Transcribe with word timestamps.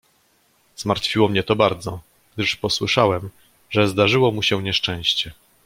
"Zmartwiło 0.77 1.27
mnie 1.27 1.43
to 1.43 1.55
bardzo, 1.55 1.99
gdy 2.37 2.43
posłyszałem, 2.61 3.29
że 3.69 3.87
zdarzyło 3.87 4.31
mu 4.31 4.43
się 4.43 4.63
nieszczęście." 4.63 5.31